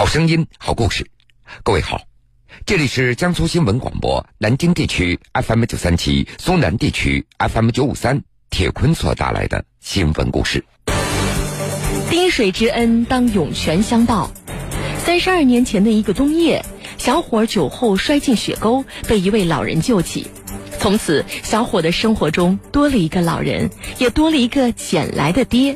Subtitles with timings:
[0.00, 1.06] 好声音，好故事。
[1.62, 2.00] 各位好，
[2.64, 8.22] 这里是江苏新闻广播南京地区 FM 九三七、苏南地区 FM 九五三。
[8.48, 10.64] 铁坤所带来的新闻故事。
[12.08, 14.30] 滴水之恩，当涌泉相报。
[15.04, 16.64] 三十二年前的一个冬夜，
[16.96, 20.26] 小伙酒后摔进雪沟，被一位老人救起。
[20.78, 25.74] 从此，小伙的生活中多了一个老人，也多了一个捡来的爹。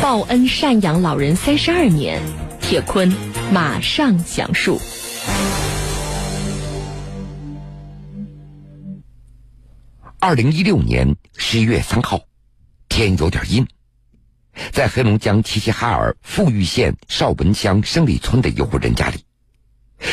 [0.00, 2.22] 报恩赡养老人三十二年，
[2.68, 3.08] 铁坤
[3.52, 4.80] 马上讲述。
[10.18, 12.22] 二零一六年十一月三号，
[12.88, 13.64] 天有点阴，
[14.72, 19.24] 在黑龙江齐齐哈尔富裕县邵文乡胜利村的一户人家里，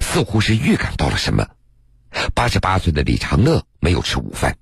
[0.00, 1.48] 似乎是预感到了什么。
[2.32, 4.56] 八十八岁的李长乐没有吃午饭，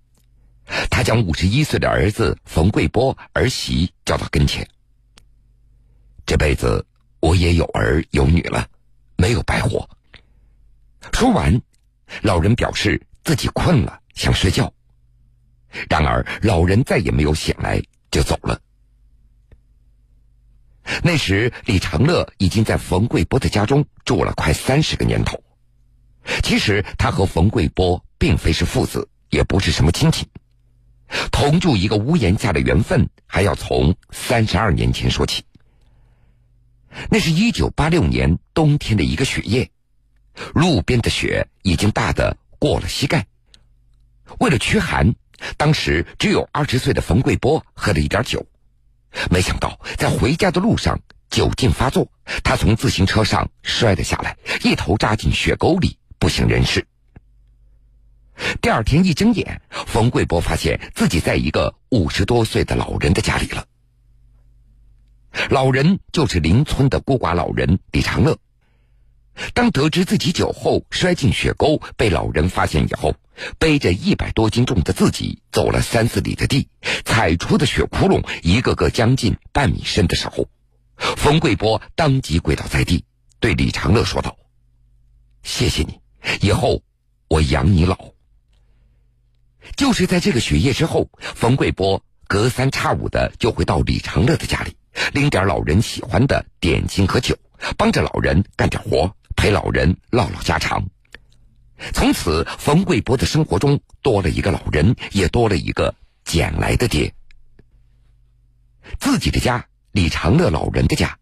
[0.88, 4.66] 他将五十一岁的儿子冯贵波儿媳叫到跟前。
[6.24, 6.87] 这辈子
[7.24, 8.69] 我也有儿有女了，
[9.16, 9.88] 没有白活。
[11.10, 11.59] 说完，
[12.21, 14.71] 老人表示自己困了，想睡觉。
[15.88, 18.60] 然而，老人再也没有醒来，就走了。
[21.02, 25.43] 那时，李长乐已经在冯贵波的家中住了快三十个年头。
[26.43, 30.29] 其实，他和冯贵波并非是父子，也不是什么亲戚，
[31.32, 35.43] 同住一个屋檐下的缘分，还要从三十二年前说起。
[37.10, 39.70] 那是一九八六年冬天的一个雪夜，
[40.54, 43.26] 路边的雪已经大的过了膝盖。
[44.38, 45.15] 为了驱寒，
[45.56, 48.46] 当时只有二十岁的冯贵波喝了一点酒，
[49.30, 50.98] 没想到在回家的路上
[51.30, 52.10] 酒劲发作，
[52.42, 56.87] 他从自行车上摔了下来，一头扎进雪沟里，不省人事。
[58.60, 63.65] 第二天一睁眼，冯贵波发现自己在一个五十多岁的老人的家里了。
[65.50, 68.38] 老人就是邻村的孤寡老人李长乐。
[69.53, 73.16] 当得知自己酒后摔进雪沟，被老人发现以后，
[73.59, 76.69] 背着一百多斤重的自己走了三四里的地，
[77.05, 80.49] 踩出的雪窟窿一个个将近半米深的时候，
[80.97, 83.05] 冯贵波当即跪倒在地，
[83.41, 84.37] 对李长乐说道
[85.43, 85.99] ：“谢谢你，
[86.41, 86.83] 以后
[87.27, 88.12] 我养你老。”
[89.77, 94.77] 就是在这个雪夜之后，冯贵波隔三差五的就会到李长乐的家里。
[95.12, 97.37] 拎点老人喜欢的点心和酒，
[97.76, 100.84] 帮着老人干点活，陪老人唠唠家常。
[101.92, 105.94] 从此，冯贵波的生活中多了一个老人，也多了一个
[106.25, 107.12] 捡来的爹。
[108.98, 111.19] 自己的家，李长乐老人的家，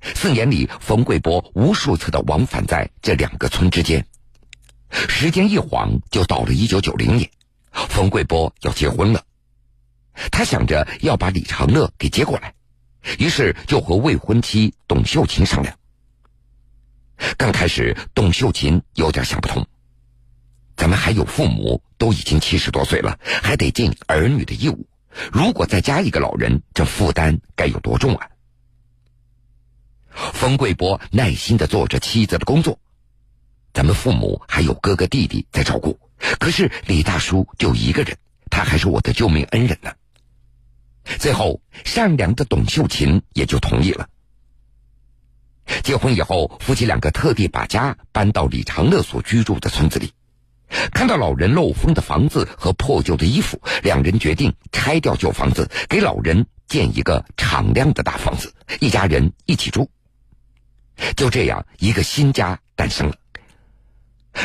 [0.00, 4.06] 四年里，冯贵波无数次的往返在这两个村之间。
[4.90, 7.30] 时间一晃，就到了一九九零年，
[7.70, 9.22] 冯贵波要结婚了。
[10.32, 12.54] 他想着要把李长乐给接过来。
[13.18, 15.76] 于是就和未婚妻董秀琴商量。
[17.36, 19.66] 刚开始，董秀琴有点想不通：
[20.76, 24.86] 咱们还有父母，都已经七十多岁了，还得尽儿女的义务。
[25.32, 28.28] 如果再加一个老人，这负担该有多重啊？
[30.32, 32.78] 冯贵波耐心的做着妻子的工作。
[33.72, 35.98] 咱们父母还有哥哥弟弟在照顾，
[36.38, 38.16] 可是李大叔就一个人，
[38.50, 39.92] 他还是我的救命恩人呢。
[41.04, 44.08] 最后，善良的董秀琴也就同意了。
[45.82, 50.12] 结婚以后，夫妻两个特地把家搬到李长乐所居住的村子里。
[50.92, 59.90] 看到老人漏风的房子和破旧的衣服，两人决定拆掉旧房子，给老人建一个敞亮的大房子，一家人一起住。
[61.16, 63.16] 就这样，一个新家诞生了。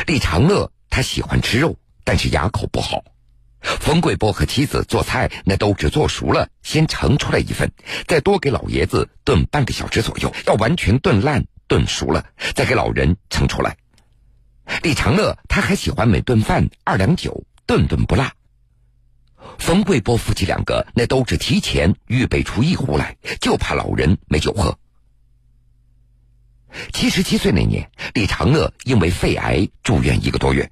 [0.06, 3.04] 李长乐他喜欢吃肉，但是牙口不好。
[3.66, 7.72] 冯贵波和妻子做菜，那都只做熟了，先盛出来一份，
[8.06, 13.76] 再多给老爷子炖半个小时左右，要完全炖烂、炖熟了，再给老人盛出来。
[14.82, 18.30] 李长乐他还喜欢每顿饭二两酒，顿顿不落。
[19.58, 24.78] 冯贵波夫妻两个那都是提前预备出一壶来，就怕老人没酒喝。
[26.92, 30.70] 七十七岁那年，李长乐因为肺癌住院一个多月。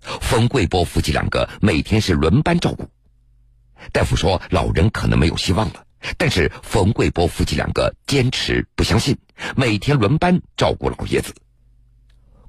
[0.00, 2.88] 冯贵波夫妻两个每天是轮班照顾，
[3.92, 5.84] 大夫说老人可能没有希望了，
[6.16, 9.16] 但是冯贵波夫妻两个坚持不相信，
[9.56, 11.34] 每天轮班照顾老爷子。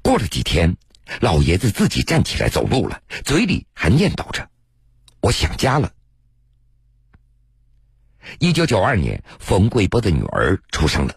[0.01, 0.75] 过了几天，
[1.19, 4.49] 老爷子自己站起来走路了，嘴里还念叨着
[5.21, 5.91] ：“我想家了。”
[8.39, 11.15] 一九九二年，冯贵波的女儿出生了。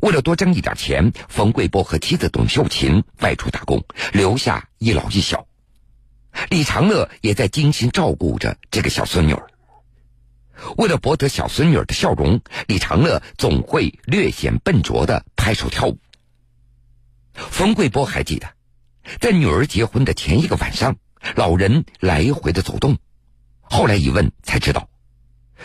[0.00, 5.46] 为了多挣一点钱，冯贵波和妻子董秀琴外出打工，留下一老一小。
[6.50, 9.46] 李长乐也在精心照顾着这个小孙女儿。
[10.76, 15.98] 为了博得小孙女儿的笑容，李长乐总会略显笨拙的拍手跳舞。
[17.34, 18.46] 冯贵波还记得，
[19.20, 20.96] 在女儿结婚的前一个晚上，
[21.34, 22.96] 老人来回的走动。
[23.60, 24.88] 后来一问才知道，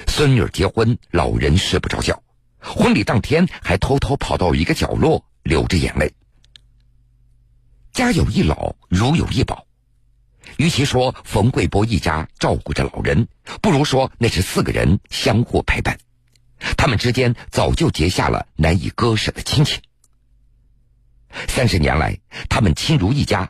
[0.07, 2.23] 孙女结婚，老人睡不着觉，
[2.59, 6.11] 婚礼当天还偷偷跑到一个角落流着眼泪。
[7.91, 9.66] 家有一老，如有一宝。
[10.57, 13.27] 与其说冯贵波一家照顾着老人，
[13.61, 15.97] 不如说那是四个人相互陪伴。
[16.75, 19.79] 他们之间早就结下了难以割舍的亲情。
[21.47, 22.17] 三十年来，
[22.49, 23.49] 他们亲如一家。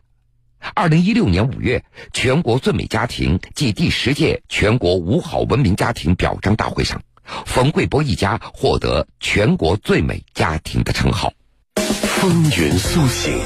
[0.73, 7.01] 二零一六年五月，全国最美家庭暨第十届全国五好文明家庭表彰大会上，
[7.45, 11.31] 冯贵波一家获得全国最美家庭的称号。
[12.01, 13.39] 风云苏醒，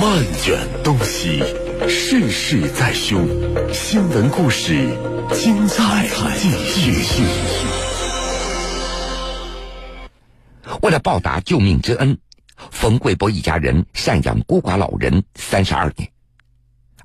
[0.00, 1.42] 漫卷东西，
[1.86, 3.28] 世事在胸。
[3.72, 4.88] 新闻故事，
[5.34, 6.08] 精彩
[6.38, 7.22] 继续。
[10.82, 12.18] 为了报答救命之恩，
[12.70, 16.10] 冯贵波一家人赡养孤寡老人三十二年，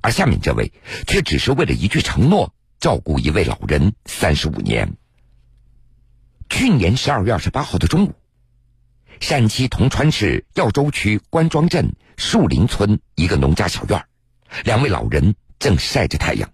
[0.00, 0.72] 而下面这位
[1.06, 4.96] 却只是为了一句承诺，照顾一位老人三十五年。
[6.48, 8.14] 去年十二月二十八号的中午。
[9.20, 14.04] 陕西铜川市耀州区关庄镇树林村一个农家小院
[14.62, 16.50] 两位老人正晒着太阳。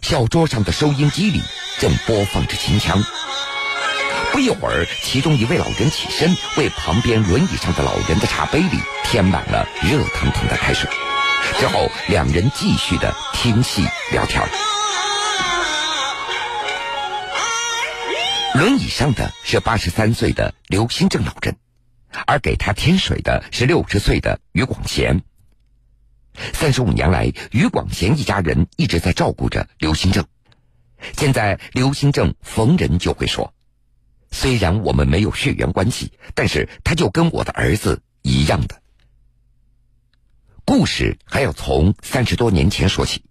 [0.00, 1.42] 小桌上的收音机里
[1.78, 3.02] 正播放着秦腔。
[4.32, 10.88] 不一会儿，其中一位老人起身，为旁边轮椅上的老人的茶杯里添满了热腾腾的开水。
[11.58, 14.42] 之后，两人继续的听戏聊天。
[18.54, 21.56] 轮椅上的是八十三岁的刘新正老人，
[22.26, 25.22] 而给他添水的是六十岁的于广贤。
[26.52, 30.24] 三十五年来，于广贤一家人一直在照顾着刘新正。
[31.16, 33.52] 现在，刘新正逢人就会说
[34.32, 38.80] ：“虽然我们没有血缘关系，但是他就跟我的儿子一样的。”
[40.66, 43.22] 故事还要从三十多年前说起。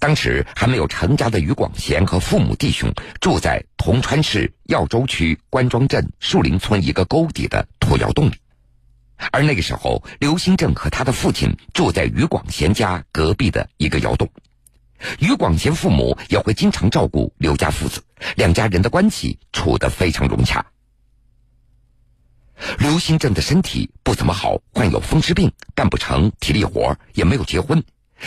[0.00, 8.34] 当时还没有成家的于广贤和父母弟兄住在铜川市耀州区关庄镇树林村一个沟底的土窑洞里，
[9.32, 14.30] 而那个时候，刘新正和他的父亲住在于广贤家隔壁的一个窑洞。
[15.18, 18.02] 于广贤父母也会经常照顾刘家父子，
[18.36, 20.66] 两家人的关系处得非常融洽。
[22.78, 27.84] 刘新正的身体不怎么好，患有风湿病，干不成体力活，也没有结婚。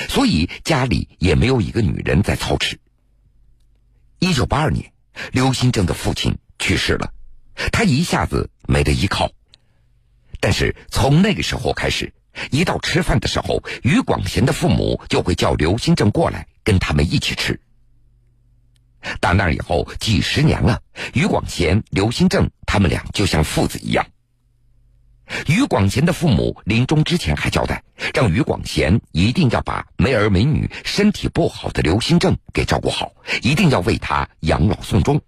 [0.07, 2.79] 所以家里也没有一个女人在操持。
[4.19, 4.93] 一九八二年，
[5.31, 7.11] 刘新正的父亲去世了，
[7.71, 9.31] 他一下子没了依靠。
[10.39, 12.13] 但是从那个时候开始，
[12.51, 17.59] 一到吃饭的时候，于广贤的父母就会叫刘新正过来跟他们一起吃。
[19.19, 20.81] 打那以后几十年了，
[21.13, 24.05] 于广贤、刘新正他们俩就像父子一样。
[25.47, 27.83] 于广贤的父母临终之前还交代，
[28.13, 33.11] 让于广贤一定要把没儿没女、身体不好的刘新正给照顾好，
[33.41, 35.21] 一定要为他养老送终。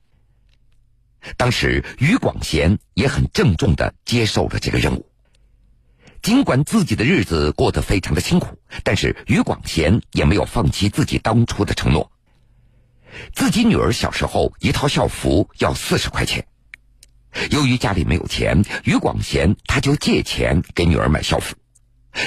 [1.38, 5.08] 当时于广贤也很郑重的接受了这个任务。
[6.22, 12.12] 尽管自己的日子过得非常的辛苦，但是于广贤也没有放弃自己当初的承诺。
[13.34, 16.46] 自己女儿小时候一套校服要四十块钱。
[17.50, 21.56] 由于家里没有钱，于广贤他就借钱给女儿买校服。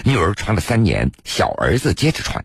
[0.05, 2.45] 女儿穿了三年，小儿子接着穿。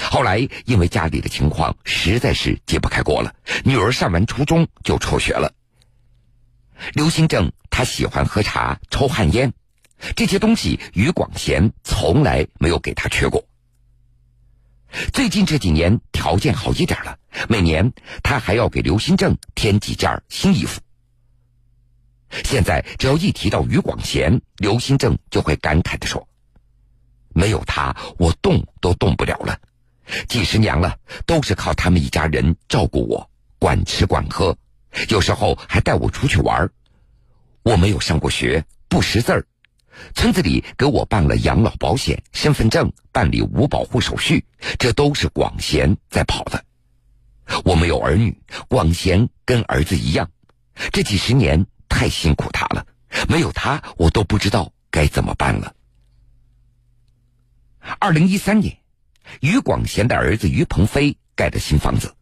[0.00, 5.52] 后来因为家里的情况实在是揭不开锅了，女儿上完初中就辍学了。
[6.94, 9.52] 刘新正他喜欢喝茶、抽旱烟，
[10.16, 13.44] 这些东西于广贤从来没有给他缺过。
[15.12, 17.92] 最近这几年条件好一点了，每年
[18.22, 20.80] 他还要给刘新正添几件新衣服。
[22.44, 26.26] 现在只要一提到于广贤，刘新正就会感慨的说
[27.34, 29.58] ：“没有他，我动都动不了了。
[30.28, 34.56] 几十年了，都是靠他们一家人照顾我，管吃管喝，
[35.08, 36.70] 有时候还带我出去玩。
[37.62, 39.46] 我没有上过学，不识字儿，
[40.14, 44.44] 村子里给我办了养老保险、身份证，办理五保户手续，
[44.78, 46.64] 这都是广贤在跑的。
[47.64, 50.30] 我没有儿女，广贤跟儿子一样，
[50.92, 52.86] 这几十年。”太辛苦他了，
[53.28, 55.74] 没有他，我都不知道该怎么办了。
[57.98, 58.78] 二零一三年，
[59.40, 62.14] 于广贤的儿子于鹏飞盖的新房子，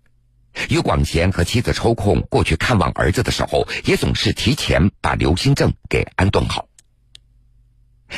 [0.68, 6.68] 于广贤和妻子抽空过去看望儿子的时候，也总是提前把刘新正给安顿好。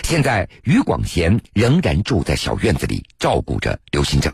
[0.02, 4.32] 现在，于广贤仍然住在小院子里，照顾着刘新正。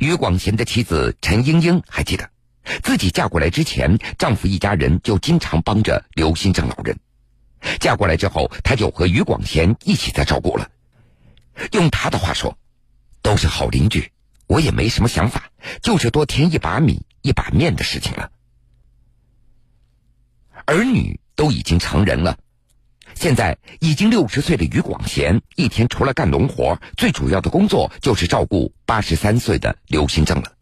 [0.00, 2.30] 于广贤的妻子陈英英还记得。
[2.82, 6.98] 自己嫁过来之前，丈夫一家人就经常帮着刘新正老人。
[7.78, 10.70] 嫁过来之后，他就和于广贤一起在照顾了。
[11.72, 12.58] 用他的话说，
[13.22, 14.12] 都是好邻居，
[14.46, 15.50] 我也没什么想法，
[15.82, 18.30] 就是多添一把米一把面的事情了。
[20.66, 22.38] 儿女都已经成人了，
[23.14, 30.52] 现在已经六十岁的于广贤，一天除了干农活，最主要的工作就是照顾八十三岁的刘新正了。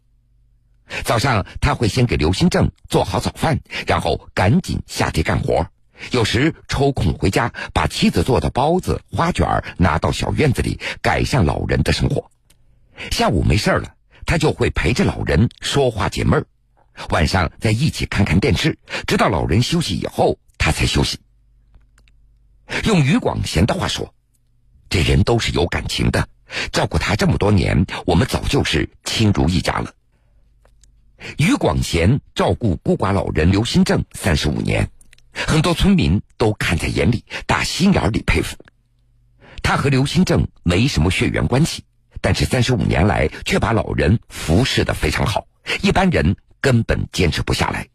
[1.05, 5.65] 早上他会先给刘新正做好早饭，然后赶紧下地干活。
[6.11, 12.29] 有时抽空回家，把妻子做的包子、花卷拿到小院子里，改善老人的生活。
[13.11, 13.95] 下午没事了，
[14.25, 16.45] 他就会陪着老人说话解闷儿。
[17.09, 21.19] 晚上再一起看看电视，直到老人休息以后，他才休息。
[22.85, 24.13] 用于广贤的话说，
[24.89, 26.27] 这人都是有感情的，
[26.71, 29.93] 照顾他这么多年，我们早就是亲如一家了。
[31.37, 34.89] 于广贤照顾孤寡老人刘新正三十五年。
[35.47, 38.57] 很多村民都看在眼里，打心眼里佩服。
[39.61, 41.83] 他和刘新正没什么血缘关系，
[42.21, 45.47] 但是三十五年来却把老人服侍的非常好，
[45.81, 47.87] 一般人根本坚持不下来。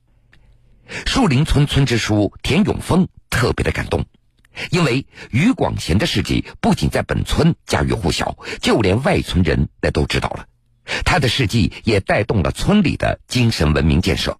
[1.04, 4.06] 树林村村支书田永峰特别的感动，
[4.70, 10.46] 因为于广贤的事迹不仅在本村家喻户晓，就连外村人那都知道了。
[11.04, 14.38] 他的事迹也带动了村里的精神文明建设。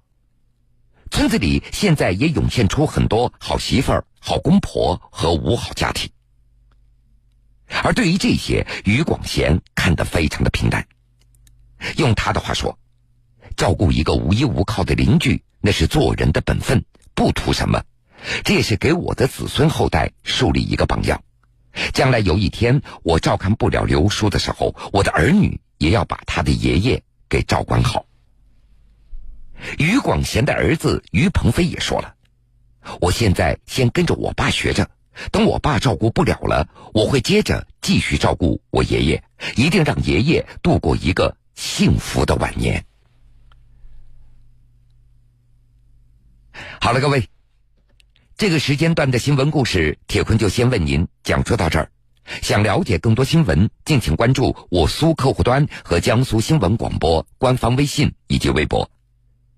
[1.11, 6.11] 村子里现在也涌现出很多好媳妇儿、好公婆和五好家庭，
[7.83, 10.87] 而对于这些，于广贤看得非常的平淡。
[11.97, 12.79] 用他的话说，
[13.57, 16.85] 照顾一个无依无靠的邻居，那是做人的本分，
[17.15, 17.83] 不图什么。
[18.45, 21.23] 这也是给我的子孙后代树立一个榜样。
[21.93, 28.05] 将来有一天我照看不了刘叔的时候，我的儿女也要把他的爷爷给照管好。
[29.79, 32.15] 于广贤的儿子于鹏飞也说了
[33.01, 34.91] ：“我现在先跟着我爸学着，
[35.31, 39.23] 等我爸照顾不了了，我会接着继续照顾我爷爷，
[39.57, 42.85] 一定让爷爷度过一个幸福的晚年。”
[46.81, 47.29] 好了，各位，
[48.37, 51.91] 这个时间段的新闻故事，铁坤就先为您讲述到这儿。
[52.43, 58.91] 想了解更多新闻，敬请关注我苏客户端和江苏新闻广播官方微信以及微博。